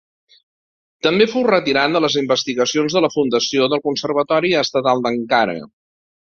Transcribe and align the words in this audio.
També 1.07 1.27
fou 1.33 1.45
retirat 1.49 1.93
de 1.97 2.01
les 2.07 2.17
investigacions 2.23 2.97
de 2.97 3.05
la 3.07 3.13
fundació 3.19 3.69
del 3.75 3.85
Conservatori 3.87 4.57
Estatal 4.67 5.07
d'Ankara. 5.07 5.59